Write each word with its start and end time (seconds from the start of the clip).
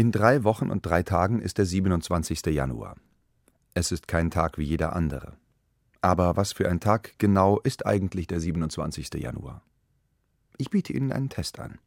In 0.00 0.12
drei 0.12 0.44
Wochen 0.44 0.70
und 0.70 0.86
drei 0.86 1.02
Tagen 1.02 1.42
ist 1.42 1.58
der 1.58 1.66
27. 1.66 2.46
Januar. 2.46 2.96
Es 3.74 3.92
ist 3.92 4.08
kein 4.08 4.30
Tag 4.30 4.56
wie 4.56 4.62
jeder 4.62 4.96
andere. 4.96 5.34
Aber 6.00 6.38
was 6.38 6.54
für 6.54 6.70
ein 6.70 6.80
Tag 6.80 7.18
genau 7.18 7.60
ist 7.60 7.84
eigentlich 7.84 8.26
der 8.26 8.40
27. 8.40 9.12
Januar? 9.16 9.60
Ich 10.56 10.70
biete 10.70 10.94
Ihnen 10.94 11.12
einen 11.12 11.28
Test 11.28 11.60
an. 11.60 11.80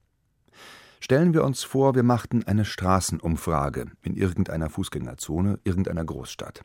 Stellen 0.99 1.33
wir 1.33 1.43
uns 1.43 1.63
vor, 1.63 1.95
wir 1.95 2.03
machten 2.03 2.43
eine 2.43 2.65
Straßenumfrage 2.65 3.87
in 4.03 4.15
irgendeiner 4.15 4.69
Fußgängerzone 4.69 5.59
irgendeiner 5.63 6.05
Großstadt. 6.05 6.61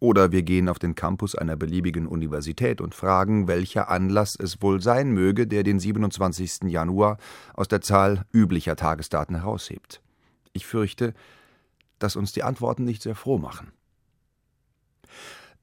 Oder 0.00 0.32
wir 0.32 0.42
gehen 0.42 0.70
auf 0.70 0.78
den 0.78 0.94
Campus 0.94 1.34
einer 1.34 1.56
beliebigen 1.56 2.06
Universität 2.06 2.80
und 2.80 2.94
fragen, 2.94 3.46
welcher 3.46 3.90
Anlass 3.90 4.36
es 4.38 4.62
wohl 4.62 4.80
sein 4.80 5.10
möge, 5.10 5.46
der 5.46 5.64
den 5.64 5.78
27. 5.78 6.62
Januar 6.70 7.18
aus 7.52 7.68
der 7.68 7.82
Zahl 7.82 8.24
üblicher 8.32 8.74
Tagesdaten 8.74 9.36
heraushebt. 9.36 10.00
Ich 10.52 10.66
fürchte, 10.66 11.14
dass 11.98 12.16
uns 12.16 12.32
die 12.32 12.42
Antworten 12.42 12.84
nicht 12.84 13.02
sehr 13.02 13.14
froh 13.14 13.38
machen. 13.38 13.72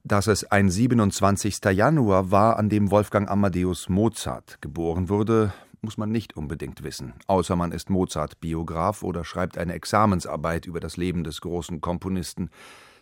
Dass 0.03 0.27
es 0.27 0.45
ein 0.45 0.69
27. 0.69 1.59
Januar 1.71 2.31
war, 2.31 2.57
an 2.57 2.69
dem 2.69 2.89
Wolfgang 2.89 3.29
Amadeus 3.29 3.89
Mozart 3.89 4.61
geboren 4.61 5.09
wurde, 5.09 5.53
muss 5.81 5.97
man 5.97 6.11
nicht 6.11 6.35
unbedingt 6.35 6.83
wissen, 6.83 7.13
außer 7.27 7.55
man 7.55 7.71
ist 7.71 7.89
Mozart-Biograf 7.89 9.03
oder 9.03 9.23
schreibt 9.23 9.57
eine 9.57 9.73
Examensarbeit 9.73 10.65
über 10.65 10.79
das 10.79 10.97
Leben 10.97 11.23
des 11.23 11.41
großen 11.41 11.81
Komponisten. 11.81 12.49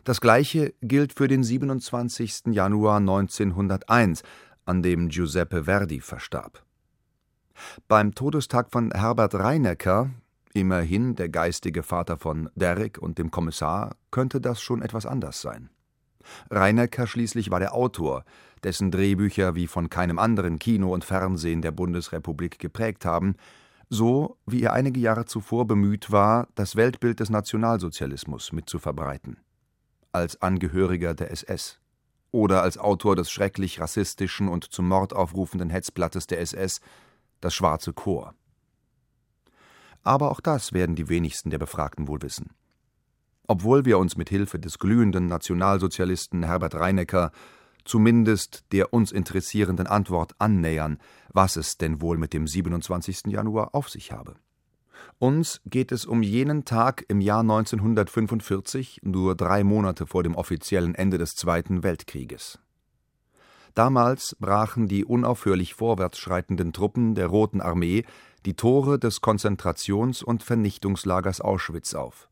Das 0.03 0.21
gleiche 0.21 0.73
gilt 0.81 1.13
für 1.13 1.27
den 1.27 1.43
27. 1.43 2.47
Januar 2.47 2.97
1901, 2.97 4.23
an 4.65 4.83
dem 4.83 5.09
Giuseppe 5.09 5.63
Verdi 5.63 6.01
verstarb. 6.01 6.63
Beim 7.87 8.13
Todestag 8.13 8.71
von 8.71 8.91
Herbert 8.91 9.35
Reinecker, 9.35 10.11
immerhin 10.59 11.15
der 11.15 11.29
geistige 11.29 11.83
Vater 11.83 12.17
von 12.17 12.49
Derrick 12.55 12.97
und 12.97 13.17
dem 13.17 13.31
Kommissar, 13.31 13.95
könnte 14.11 14.41
das 14.41 14.61
schon 14.61 14.81
etwas 14.81 15.05
anders 15.05 15.41
sein. 15.41 15.69
Reinecker 16.49 17.07
schließlich 17.07 17.51
war 17.51 17.59
der 17.59 17.73
Autor, 17.73 18.23
dessen 18.63 18.91
Drehbücher 18.91 19.55
wie 19.55 19.67
von 19.67 19.89
keinem 19.89 20.19
anderen 20.19 20.59
Kino 20.59 20.93
und 20.93 21.05
Fernsehen 21.05 21.61
der 21.61 21.71
Bundesrepublik 21.71 22.59
geprägt 22.59 23.05
haben, 23.05 23.35
so 23.89 24.37
wie 24.45 24.63
er 24.63 24.73
einige 24.73 24.99
Jahre 24.99 25.25
zuvor 25.25 25.65
bemüht 25.67 26.11
war, 26.11 26.47
das 26.55 26.75
Weltbild 26.75 27.19
des 27.19 27.29
Nationalsozialismus 27.29 28.51
mitzuverbreiten. 28.51 29.37
Als 30.11 30.41
Angehöriger 30.41 31.13
der 31.13 31.31
SS 31.31 31.79
oder 32.31 32.63
als 32.63 32.77
Autor 32.77 33.15
des 33.15 33.31
schrecklich 33.31 33.79
rassistischen 33.79 34.49
und 34.49 34.65
zum 34.65 34.87
Mord 34.87 35.13
aufrufenden 35.13 35.69
Hetzblattes 35.69 36.27
der 36.27 36.41
SS, 36.41 36.81
das 37.39 37.53
Schwarze 37.53 37.93
Chor. 37.93 38.33
Aber 40.07 40.31
auch 40.31 40.39
das 40.39 40.71
werden 40.71 40.95
die 40.95 41.09
wenigsten 41.09 41.49
der 41.49 41.57
Befragten 41.57 42.07
wohl 42.07 42.21
wissen. 42.21 42.51
Obwohl 43.45 43.83
wir 43.83 43.97
uns 43.97 44.15
mit 44.15 44.29
Hilfe 44.29 44.57
des 44.57 44.79
glühenden 44.79 45.27
Nationalsozialisten 45.27 46.43
Herbert 46.43 46.75
Reinecker 46.75 47.33
zumindest 47.83 48.63
der 48.71 48.93
uns 48.93 49.11
interessierenden 49.11 49.85
Antwort 49.85 50.33
annähern, 50.39 50.99
was 51.33 51.57
es 51.57 51.77
denn 51.77 51.99
wohl 52.01 52.17
mit 52.17 52.31
dem 52.31 52.47
27. 52.47 53.27
Januar 53.27 53.75
auf 53.75 53.89
sich 53.89 54.13
habe. 54.13 54.35
Uns 55.19 55.59
geht 55.65 55.91
es 55.91 56.05
um 56.05 56.23
jenen 56.23 56.63
Tag 56.63 57.03
im 57.09 57.19
Jahr 57.19 57.41
1945, 57.41 59.01
nur 59.03 59.35
drei 59.35 59.65
Monate 59.65 60.07
vor 60.07 60.23
dem 60.23 60.35
offiziellen 60.35 60.95
Ende 60.95 61.17
des 61.17 61.35
Zweiten 61.35 61.83
Weltkrieges. 61.83 62.59
Damals 63.77 64.35
brachen 64.39 64.87
die 64.87 65.05
unaufhörlich 65.05 65.75
vorwärts 65.75 66.17
schreitenden 66.17 66.73
Truppen 66.73 67.13
der 67.13 67.27
Roten 67.27 67.61
Armee 67.61 68.05
die 68.43 68.55
Tore 68.55 68.97
des 68.97 69.21
Konzentrations- 69.21 70.23
und 70.23 70.41
Vernichtungslagers 70.41 71.41
Auschwitz 71.41 71.93
auf, 71.93 72.27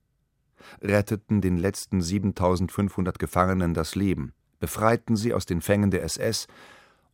retteten 0.81 1.41
den 1.41 1.57
letzten 1.57 2.01
7500 2.01 3.19
Gefangenen 3.19 3.75
das 3.75 3.93
Leben, 3.93 4.33
befreiten 4.59 5.15
sie 5.15 5.35
aus 5.35 5.45
den 5.45 5.61
Fängen 5.61 5.91
der 5.91 6.01
SS 6.01 6.47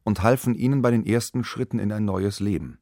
und 0.05 0.23
halfen 0.23 0.55
ihnen 0.55 0.81
bei 0.81 0.91
den 0.91 1.05
ersten 1.05 1.43
Schritten 1.43 1.77
in 1.77 1.91
ein 1.91 2.05
neues 2.05 2.39
Leben. 2.39 2.79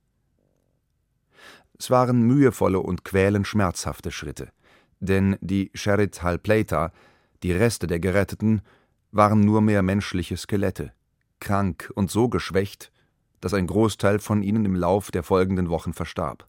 Es 1.79 1.89
waren 1.89 2.21
mühevolle 2.21 2.79
und 2.79 3.03
quälend 3.03 3.47
schmerzhafte 3.47 4.11
Schritte, 4.11 4.51
denn 4.99 5.35
die 5.41 5.71
Sherit 5.73 6.21
Halpleta, 6.21 6.91
die 7.41 7.53
Reste 7.53 7.87
der 7.87 7.99
Geretteten, 7.99 8.61
waren 9.11 9.39
nur 9.39 9.61
mehr 9.61 9.81
menschliche 9.81 10.37
Skelette, 10.37 10.93
krank 11.39 11.91
und 11.95 12.11
so 12.11 12.29
geschwächt, 12.29 12.91
dass 13.41 13.53
ein 13.53 13.67
Großteil 13.67 14.19
von 14.19 14.43
ihnen 14.43 14.65
im 14.65 14.75
Lauf 14.75 15.11
der 15.11 15.23
folgenden 15.23 15.69
Wochen 15.69 15.93
verstarb. 15.93 16.47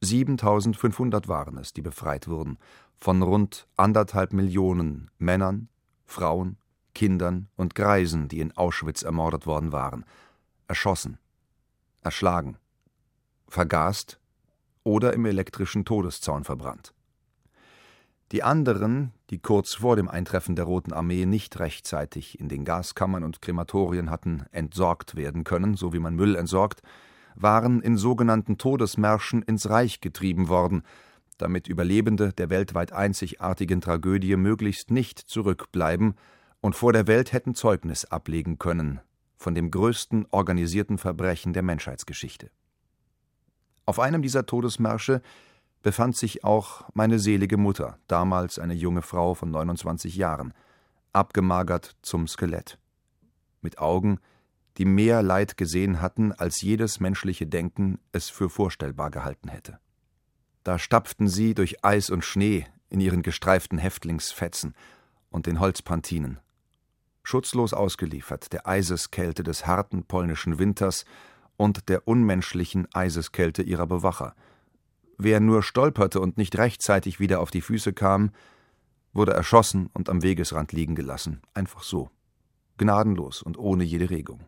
7500 0.00 1.28
waren 1.28 1.58
es, 1.58 1.72
die 1.72 1.82
befreit 1.82 2.28
wurden, 2.28 2.58
von 2.96 3.22
rund 3.22 3.66
anderthalb 3.76 4.32
Millionen 4.32 5.10
Männern, 5.18 5.68
Frauen, 6.06 6.56
Kindern 6.94 7.48
und 7.56 7.74
Greisen, 7.74 8.28
die 8.28 8.40
in 8.40 8.56
Auschwitz 8.56 9.02
ermordet 9.02 9.46
worden 9.46 9.72
waren, 9.72 10.04
erschossen, 10.66 11.18
erschlagen, 12.02 12.56
vergast 13.48 14.20
oder 14.84 15.12
im 15.12 15.26
elektrischen 15.26 15.84
Todeszaun 15.84 16.44
verbrannt. 16.44 16.94
Die 18.32 18.42
anderen, 18.42 19.12
die 19.30 19.38
kurz 19.38 19.74
vor 19.74 19.96
dem 19.96 20.08
Eintreffen 20.08 20.54
der 20.54 20.66
Roten 20.66 20.92
Armee 20.92 21.24
nicht 21.24 21.58
rechtzeitig 21.60 22.38
in 22.38 22.48
den 22.48 22.64
Gaskammern 22.64 23.24
und 23.24 23.40
Krematorien 23.40 24.10
hatten 24.10 24.44
entsorgt 24.52 25.16
werden 25.16 25.44
können, 25.44 25.76
so 25.76 25.94
wie 25.94 25.98
man 25.98 26.14
Müll 26.14 26.36
entsorgt, 26.36 26.82
waren 27.34 27.80
in 27.80 27.96
sogenannten 27.96 28.58
Todesmärschen 28.58 29.42
ins 29.42 29.70
Reich 29.70 30.00
getrieben 30.00 30.48
worden, 30.48 30.82
damit 31.38 31.68
Überlebende 31.68 32.32
der 32.32 32.50
weltweit 32.50 32.92
einzigartigen 32.92 33.80
Tragödie 33.80 34.36
möglichst 34.36 34.90
nicht 34.90 35.18
zurückbleiben 35.18 36.14
und 36.60 36.74
vor 36.76 36.92
der 36.92 37.06
Welt 37.06 37.32
hätten 37.32 37.54
Zeugnis 37.54 38.04
ablegen 38.04 38.58
können 38.58 39.00
von 39.38 39.54
dem 39.54 39.70
größten 39.70 40.26
organisierten 40.30 40.98
Verbrechen 40.98 41.52
der 41.52 41.62
Menschheitsgeschichte. 41.62 42.50
Auf 43.86 44.00
einem 44.00 44.20
dieser 44.20 44.44
Todesmärsche 44.44 45.22
befand 45.88 46.18
sich 46.18 46.44
auch 46.44 46.84
meine 46.92 47.18
selige 47.18 47.56
Mutter, 47.56 47.98
damals 48.08 48.58
eine 48.58 48.74
junge 48.74 49.00
Frau 49.00 49.32
von 49.32 49.50
29 49.50 50.16
Jahren, 50.16 50.52
abgemagert 51.14 51.96
zum 52.02 52.28
Skelett, 52.28 52.78
mit 53.62 53.78
Augen, 53.78 54.20
die 54.76 54.84
mehr 54.84 55.22
Leid 55.22 55.56
gesehen 55.56 56.02
hatten, 56.02 56.32
als 56.32 56.60
jedes 56.60 57.00
menschliche 57.00 57.46
Denken 57.46 58.00
es 58.12 58.28
für 58.28 58.50
vorstellbar 58.50 59.10
gehalten 59.10 59.48
hätte. 59.48 59.78
Da 60.62 60.78
stapften 60.78 61.26
sie 61.26 61.54
durch 61.54 61.82
Eis 61.82 62.10
und 62.10 62.22
Schnee 62.22 62.66
in 62.90 63.00
ihren 63.00 63.22
gestreiften 63.22 63.78
Häftlingsfetzen 63.78 64.74
und 65.30 65.46
den 65.46 65.58
Holzpantinen, 65.58 66.38
schutzlos 67.22 67.72
ausgeliefert 67.72 68.52
der 68.52 68.68
Eiseskälte 68.68 69.42
des 69.42 69.66
harten 69.66 70.04
polnischen 70.04 70.58
Winters 70.58 71.06
und 71.56 71.88
der 71.88 72.06
unmenschlichen 72.06 72.86
Eiseskälte 72.92 73.62
ihrer 73.62 73.86
Bewacher. 73.86 74.34
Wer 75.18 75.40
nur 75.40 75.64
stolperte 75.64 76.20
und 76.20 76.38
nicht 76.38 76.56
rechtzeitig 76.56 77.18
wieder 77.18 77.40
auf 77.40 77.50
die 77.50 77.60
Füße 77.60 77.92
kam, 77.92 78.30
wurde 79.12 79.32
erschossen 79.32 79.90
und 79.92 80.08
am 80.08 80.22
Wegesrand 80.22 80.72
liegen 80.72 80.94
gelassen, 80.94 81.42
einfach 81.54 81.82
so, 81.82 82.10
gnadenlos 82.76 83.42
und 83.42 83.58
ohne 83.58 83.82
jede 83.82 84.10
Regung. 84.10 84.40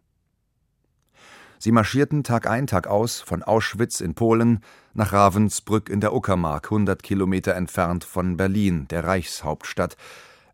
Sie 1.58 1.72
marschierten 1.72 2.22
Tag 2.22 2.48
ein, 2.48 2.68
Tag 2.68 2.86
aus 2.86 3.20
von 3.20 3.42
Auschwitz 3.42 4.00
in 4.00 4.14
Polen 4.14 4.60
nach 4.94 5.12
Ravensbrück 5.12 5.90
in 5.90 6.00
der 6.00 6.14
Uckermark, 6.14 6.70
hundert 6.70 7.02
Kilometer 7.02 7.54
entfernt 7.54 8.04
von 8.04 8.36
Berlin, 8.36 8.86
der 8.88 9.04
Reichshauptstadt, 9.04 9.96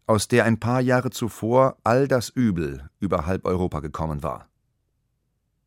aus 0.06 0.28
der 0.28 0.44
ein 0.44 0.58
paar 0.58 0.80
Jahre 0.80 1.10
zuvor 1.10 1.76
all 1.84 2.08
das 2.08 2.30
Übel 2.30 2.88
über 3.00 3.26
halb 3.26 3.44
Europa 3.44 3.80
gekommen 3.80 4.22
war. 4.22 4.48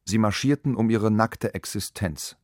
Sie 0.05 0.17
marschierten 0.17 0.75
um 0.75 0.89
ihre 0.89 1.11
nackte 1.11 1.53
Existenz, 1.53 2.35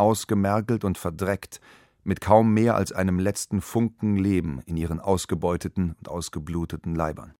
ausgemergelt 0.00 0.84
und 0.84 0.98
verdreckt, 0.98 1.60
mit 2.02 2.20
kaum 2.20 2.52
mehr 2.52 2.74
als 2.74 2.92
einem 2.92 3.18
letzten 3.18 3.60
Funken 3.60 4.16
Leben 4.16 4.60
in 4.66 4.76
ihren 4.76 5.00
ausgebeuteten 5.00 5.94
und 5.98 6.08
ausgebluteten 6.08 6.94
Leibern. 6.94 7.34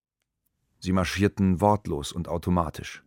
Sie 0.78 0.92
marschierten 0.92 1.60
wortlos 1.60 2.12
und 2.12 2.28
automatisch. 2.28 3.02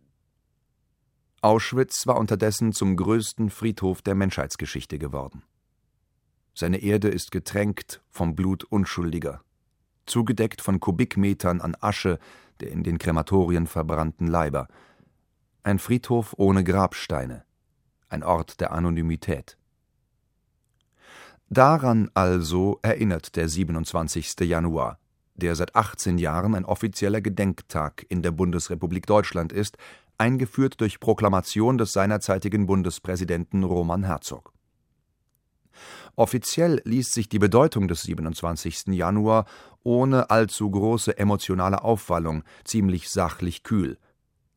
Auschwitz 1.40 2.06
war 2.06 2.18
unterdessen 2.18 2.72
zum 2.72 2.96
größten 2.96 3.50
Friedhof 3.50 4.02
der 4.02 4.14
Menschheitsgeschichte 4.14 4.98
geworden. 4.98 5.42
Seine 6.54 6.78
Erde 6.78 7.08
ist 7.08 7.30
getränkt 7.32 8.02
vom 8.10 8.34
Blut 8.34 8.64
Unschuldiger, 8.64 9.42
zugedeckt 10.06 10.60
von 10.60 10.80
Kubikmetern 10.80 11.60
an 11.60 11.76
Asche 11.80 12.18
der 12.60 12.70
in 12.70 12.82
den 12.82 12.98
Krematorien 12.98 13.66
verbrannten 13.66 14.26
Leiber. 14.26 14.68
Ein 15.62 15.78
Friedhof 15.78 16.34
ohne 16.36 16.62
Grabsteine, 16.62 17.44
ein 18.14 18.22
Ort 18.22 18.60
der 18.60 18.72
Anonymität. 18.72 19.58
Daran 21.50 22.10
also 22.14 22.78
erinnert 22.82 23.36
der 23.36 23.48
27. 23.48 24.40
Januar, 24.40 24.98
der 25.34 25.54
seit 25.56 25.76
18 25.76 26.16
Jahren 26.18 26.54
ein 26.54 26.64
offizieller 26.64 27.20
Gedenktag 27.20 28.06
in 28.08 28.22
der 28.22 28.30
Bundesrepublik 28.30 29.06
Deutschland 29.06 29.52
ist, 29.52 29.76
eingeführt 30.16 30.80
durch 30.80 31.00
Proklamation 31.00 31.76
des 31.76 31.92
seinerzeitigen 31.92 32.66
Bundespräsidenten 32.66 33.64
Roman 33.64 34.04
Herzog. 34.04 34.52
Offiziell 36.16 36.80
liest 36.84 37.12
sich 37.12 37.28
die 37.28 37.40
Bedeutung 37.40 37.88
des 37.88 38.02
27. 38.02 38.86
Januar 38.88 39.46
ohne 39.82 40.30
allzu 40.30 40.70
große 40.70 41.18
emotionale 41.18 41.82
Aufwallung 41.82 42.44
ziemlich 42.64 43.10
sachlich 43.10 43.64
kühl. 43.64 43.98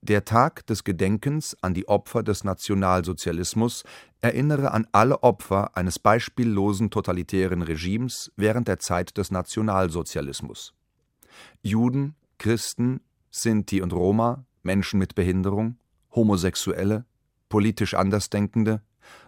Der 0.08 0.24
Tag 0.24 0.66
des 0.68 0.86
Gedenkens 0.86 1.58
an 1.62 1.74
die 1.74 1.90
Opfer 1.90 2.24
des 2.24 2.46
Nationalsozialismus 2.46 3.84
erinnere 4.22 4.72
an 4.72 4.88
alle 4.94 5.22
Opfer 5.22 5.76
eines 5.76 6.00
beispiellosen 6.00 6.90
totalitären 6.92 7.62
Regimes 7.62 8.32
während 8.38 8.70
der 8.70 8.80
Zeit 8.80 9.18
des 9.18 9.32
Nationalsozialismus. 9.32 10.74
Juden, 11.62 12.16
Christen, 12.38 13.02
Sinti 13.32 13.82
und 13.82 13.92
Roma, 13.92 14.46
Menschen 14.64 14.98
mit 14.98 15.14
Behinderung, 15.14 15.78
Homosexuelle, 16.16 17.04
politisch 17.50 17.94
Andersdenkende 17.94 18.82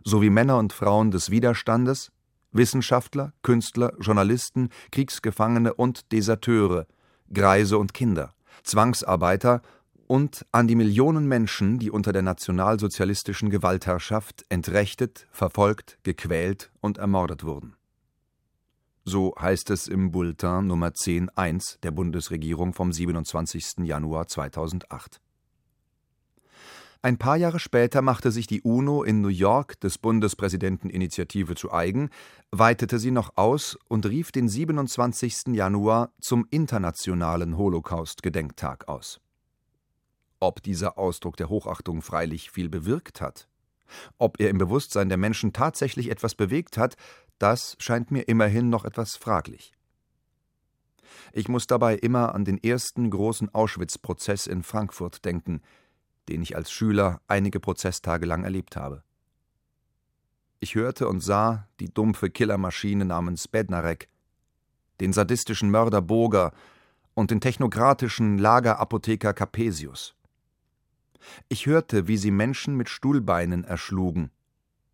sowie 0.06 0.30
Männer 0.30 0.58
und 0.58 0.72
Frauen 0.72 1.12
des 1.12 1.30
Widerstandes, 1.30 2.14
Wissenschaftler, 2.54 3.34
Künstler, 3.42 3.92
Journalisten, 4.00 4.70
Kriegsgefangene 4.92 5.74
und 5.74 6.14
Deserteure, 6.14 6.88
Greise 7.34 7.78
und 7.78 7.94
Kinder, 7.94 8.34
Zwangsarbeiter 8.64 9.62
und 10.10 10.44
an 10.52 10.68
die 10.68 10.76
Millionen 10.76 11.28
Menschen, 11.28 11.78
die 11.78 11.92
unter 11.92 12.12
der 12.12 12.24
nationalsozialistischen 12.24 13.52
Gewaltherrschaft 13.52 14.44
entrechtet, 14.50 15.28
verfolgt, 15.32 16.00
gequält 16.02 16.72
und 16.82 16.98
ermordet 16.98 17.44
wurden. 17.44 17.76
So 19.06 19.36
heißt 19.40 19.70
es 19.70 19.88
im 19.88 20.10
Bulletin 20.10 20.66
Nummer 20.66 20.88
10.1 20.90 21.80
der 21.84 21.92
Bundesregierung 21.92 22.74
vom 22.74 22.92
27. 22.92 23.84
Januar 23.84 24.28
2008. 24.28 25.22
Ein 27.04 27.18
paar 27.20 27.38
Jahre 27.38 27.60
später 27.60 28.02
machte 28.02 28.32
sich 28.32 28.48
die 28.48 28.64
UNO 28.64 29.04
in 29.04 29.22
New 29.22 29.28
York 29.28 29.80
des 29.80 30.00
Bundespräsidenten 30.00 30.90
Initiative 30.90 31.54
zu 31.54 31.72
eigen, 31.72 32.10
weitete 32.50 32.98
sie 32.98 33.12
noch 33.12 33.38
aus 33.38 33.78
und 33.88 34.08
rief 34.08 34.32
den 34.32 34.50
27. 34.50 35.54
Januar 35.54 36.12
zum 36.20 36.48
Internationalen 36.50 37.58
Holocaust-Gedenktag 37.58 38.88
aus. 38.88 39.22
Ob 40.39 40.63
dieser 40.63 40.97
Ausdruck 40.97 41.38
der 41.38 41.50
Hochachtung 41.50 42.01
freilich 42.01 42.51
viel 42.51 42.69
bewirkt 42.69 43.21
hat, 43.21 43.47
ob 44.18 44.39
er 44.39 44.50
im 44.50 44.57
Bewusstsein 44.57 45.09
der 45.09 45.18
Menschen 45.18 45.53
tatsächlich 45.53 46.09
etwas 46.09 46.36
bewegt 46.36 46.77
hat, 46.77 46.95
das 47.39 47.75
scheint 47.80 48.12
mir 48.12 48.27
immerhin 48.27 48.69
noch 48.69 48.86
etwas 48.86 49.15
fraglich. 49.15 49.74
Ich 51.33 51.47
muss 51.47 51.68
dabei 51.68 51.95
immer 51.95 52.33
an 52.36 52.45
den 52.45 52.57
ersten 52.57 53.09
großen 53.09 53.53
Auschwitz-Prozess 53.53 54.47
in 54.47 54.63
Frankfurt 54.63 55.25
denken, 55.25 55.62
den 56.27 56.41
ich 56.41 56.56
als 56.56 56.71
Schüler 56.71 57.21
einige 57.27 57.59
Prozesstage 57.59 58.25
lang 58.25 58.44
erlebt 58.44 58.75
habe. 58.75 59.03
Ich 60.59 60.75
hörte 60.75 61.07
und 61.07 61.21
sah 61.21 61.68
die 61.80 61.94
dumpfe 61.94 62.30
Killermaschine 62.30 63.06
namens 63.06 63.47
Bednarek, 63.47 64.09
den 65.00 65.13
sadistischen 65.13 65.71
Mörder 65.71 66.01
Boger 66.01 66.51
und 67.13 67.31
den 67.31 67.41
technokratischen 67.41 68.38
Lagerapotheker 68.38 69.33
Capesius. 69.33 70.15
Ich 71.48 71.66
hörte, 71.66 72.07
wie 72.07 72.18
sie 72.18 72.31
Menschen 72.31 72.75
mit 72.75 72.89
Stuhlbeinen 72.89 73.63
erschlugen, 73.63 74.31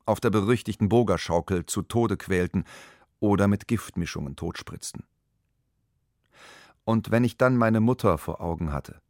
auf 0.05 0.19
der 0.19 0.29
berüchtigten 0.29 0.89
Bogerschaukel 0.89 1.65
zu 1.65 1.81
Tode 1.81 2.17
quälten 2.17 2.65
oder 3.19 3.47
mit 3.47 3.67
Giftmischungen 3.67 4.35
totspritzten. 4.35 5.03
Und 6.83 7.11
wenn 7.11 7.23
ich 7.23 7.37
dann 7.37 7.57
meine 7.57 7.79
Mutter 7.79 8.17
vor 8.17 8.41
Augen 8.41 8.71
hatte, 8.71 9.01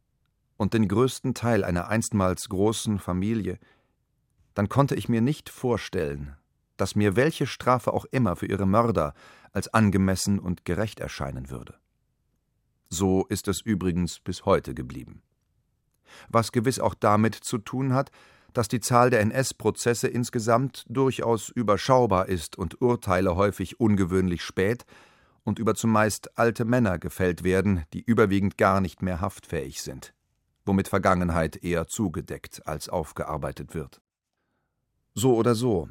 und 0.56 0.74
den 0.74 0.88
größten 0.88 1.34
Teil 1.34 1.64
einer 1.64 1.88
einstmals 1.88 2.48
großen 2.48 2.98
Familie, 2.98 3.58
dann 4.54 4.68
konnte 4.68 4.94
ich 4.94 5.08
mir 5.08 5.20
nicht 5.20 5.48
vorstellen, 5.50 6.36
dass 6.76 6.94
mir 6.94 7.16
welche 7.16 7.46
Strafe 7.46 7.92
auch 7.92 8.04
immer 8.06 8.36
für 8.36 8.46
ihre 8.46 8.66
Mörder 8.66 9.14
als 9.52 9.72
angemessen 9.72 10.38
und 10.38 10.64
gerecht 10.64 11.00
erscheinen 11.00 11.50
würde. 11.50 11.74
So 12.88 13.26
ist 13.26 13.48
es 13.48 13.60
übrigens 13.60 14.20
bis 14.20 14.44
heute 14.44 14.74
geblieben. 14.74 15.22
Was 16.28 16.52
gewiss 16.52 16.78
auch 16.78 16.94
damit 16.94 17.34
zu 17.34 17.58
tun 17.58 17.92
hat, 17.94 18.10
dass 18.52 18.68
die 18.68 18.80
Zahl 18.80 19.10
der 19.10 19.20
NS-Prozesse 19.20 20.08
insgesamt 20.08 20.84
durchaus 20.88 21.50
überschaubar 21.50 22.28
ist 22.28 22.56
und 22.56 22.80
Urteile 22.80 23.36
häufig 23.36 23.80
ungewöhnlich 23.80 24.42
spät 24.42 24.84
und 25.44 25.58
über 25.58 25.74
zumeist 25.74 26.38
alte 26.38 26.64
Männer 26.64 26.98
gefällt 26.98 27.44
werden, 27.44 27.84
die 27.92 28.02
überwiegend 28.02 28.56
gar 28.56 28.80
nicht 28.80 29.02
mehr 29.02 29.20
haftfähig 29.20 29.82
sind 29.82 30.14
womit 30.66 30.88
Vergangenheit 30.88 31.62
eher 31.62 31.86
zugedeckt 31.86 32.66
als 32.66 32.88
aufgearbeitet 32.88 33.74
wird. 33.74 34.02
So 35.14 35.34
oder 35.34 35.54
so, 35.54 35.88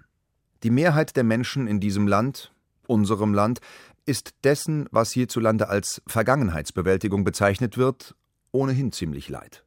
die 0.63 0.69
Mehrheit 0.69 1.15
der 1.15 1.23
Menschen 1.23 1.67
in 1.67 1.79
diesem 1.79 2.07
Land, 2.07 2.53
unserem 2.85 3.33
Land, 3.33 3.59
ist 4.05 4.35
dessen, 4.43 4.87
was 4.91 5.11
hierzulande 5.11 5.67
als 5.69 6.01
Vergangenheitsbewältigung 6.05 7.23
bezeichnet 7.23 7.77
wird, 7.77 8.15
ohnehin 8.51 8.91
ziemlich 8.91 9.29
leid. 9.29 9.64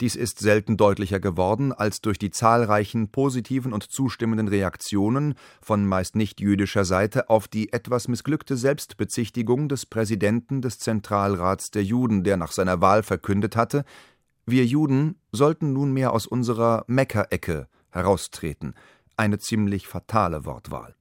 Dies 0.00 0.16
ist 0.16 0.38
selten 0.38 0.76
deutlicher 0.76 1.20
geworden 1.20 1.72
als 1.72 2.00
durch 2.00 2.18
die 2.18 2.30
zahlreichen 2.30 3.10
positiven 3.10 3.72
und 3.72 3.90
zustimmenden 3.90 4.48
Reaktionen 4.48 5.34
von 5.60 5.86
meist 5.86 6.16
nicht 6.16 6.40
jüdischer 6.40 6.84
Seite 6.84 7.30
auf 7.30 7.48
die 7.48 7.72
etwas 7.72 8.08
missglückte 8.08 8.56
Selbstbezichtigung 8.56 9.68
des 9.68 9.86
Präsidenten 9.86 10.62
des 10.62 10.78
Zentralrats 10.78 11.70
der 11.70 11.84
Juden, 11.84 12.24
der 12.24 12.36
nach 12.36 12.52
seiner 12.52 12.80
Wahl 12.80 13.02
verkündet 13.02 13.56
hatte, 13.56 13.84
wir 14.44 14.64
Juden 14.64 15.20
sollten 15.30 15.72
nunmehr 15.72 16.12
aus 16.12 16.26
unserer 16.26 16.84
Meckerecke 16.88 17.68
heraustreten, 17.90 18.74
eine 19.16 19.38
ziemlich 19.38 19.86
fatale 19.86 20.44
Wortwahl. 20.44 20.96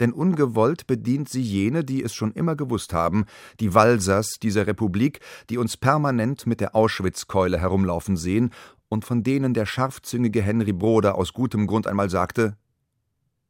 Denn 0.00 0.12
ungewollt 0.12 0.86
bedient 0.86 1.28
sie 1.28 1.42
jene, 1.42 1.84
die 1.84 2.02
es 2.02 2.14
schon 2.14 2.32
immer 2.32 2.56
gewusst 2.56 2.92
haben, 2.92 3.26
die 3.60 3.74
Walsers 3.74 4.34
dieser 4.42 4.66
Republik, 4.66 5.20
die 5.50 5.58
uns 5.58 5.76
permanent 5.76 6.46
mit 6.46 6.60
der 6.60 6.74
Auschwitzkeule 6.74 7.58
herumlaufen 7.58 8.16
sehen 8.16 8.52
und 8.88 9.04
von 9.04 9.22
denen 9.22 9.54
der 9.54 9.66
scharfzüngige 9.66 10.42
Henry 10.42 10.72
Broder 10.72 11.16
aus 11.16 11.32
gutem 11.32 11.66
Grund 11.66 11.86
einmal 11.86 12.10
sagte, 12.10 12.56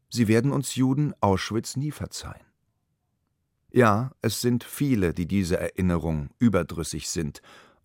Sie 0.08 0.28
werden 0.28 0.52
uns 0.52 0.76
Juden 0.76 1.14
Auschwitz 1.20 1.76
nie 1.76 1.90
verzeihen. 1.90 2.46
Ja, 3.72 4.12
es 4.22 4.40
sind 4.40 4.64
viele, 4.64 5.12
die 5.12 5.26
diese 5.26 5.58
Erinnerung 5.58 6.30
überdrüssig 6.38 7.08
sind 7.08 7.42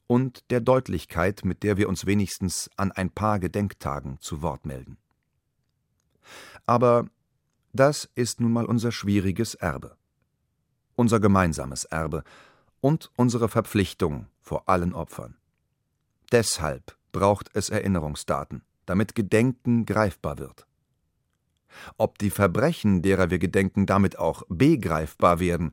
und 0.07 0.49
der 0.51 0.61
Deutlichkeit, 0.61 1.43
mit 1.43 1.63
der 1.63 1.77
wir 1.77 1.89
uns 1.89 2.05
wenigstens 2.05 2.69
an 2.77 2.91
ein 2.91 3.09
paar 3.09 3.39
Gedenktagen 3.39 4.17
zu 4.19 4.41
Wort 4.41 4.65
melden. 4.65 4.97
Aber 6.65 7.07
das 7.73 8.09
ist 8.15 8.41
nun 8.41 8.53
mal 8.53 8.65
unser 8.65 8.91
schwieriges 8.91 9.55
Erbe. 9.55 9.95
Unser 10.95 11.19
gemeinsames 11.19 11.85
Erbe 11.85 12.23
und 12.81 13.11
unsere 13.15 13.49
Verpflichtung 13.49 14.27
vor 14.39 14.67
allen 14.67 14.93
Opfern. 14.93 15.35
Deshalb 16.31 16.95
braucht 17.11 17.49
es 17.53 17.69
Erinnerungsdaten, 17.69 18.63
damit 18.85 19.15
Gedenken 19.15 19.85
greifbar 19.85 20.39
wird. 20.39 20.65
Ob 21.97 22.17
die 22.17 22.29
Verbrechen, 22.29 23.01
derer 23.01 23.29
wir 23.29 23.39
gedenken, 23.39 23.85
damit 23.85 24.17
auch 24.17 24.43
begreifbar 24.49 25.39
werden, 25.39 25.71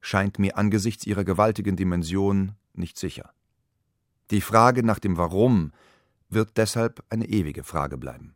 scheint 0.00 0.38
mir 0.38 0.56
angesichts 0.56 1.06
ihrer 1.06 1.24
gewaltigen 1.24 1.76
Dimension 1.76 2.52
nicht 2.74 2.98
sicher. 2.98 3.32
Die 4.30 4.40
Frage 4.40 4.82
nach 4.82 4.98
dem 4.98 5.16
Warum 5.16 5.72
wird 6.28 6.56
deshalb 6.56 7.04
eine 7.10 7.26
ewige 7.26 7.64
Frage 7.64 7.98
bleiben. 7.98 8.35